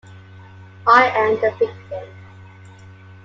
[0.87, 2.09] I am the victim!